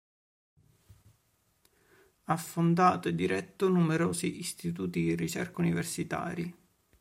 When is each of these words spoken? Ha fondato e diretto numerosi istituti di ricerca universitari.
Ha 2.23 2.35
fondato 2.35 3.07
e 3.07 3.13
diretto 3.13 3.67
numerosi 3.69 4.39
istituti 4.39 5.01
di 5.03 5.15
ricerca 5.15 5.61
universitari. 5.61 6.51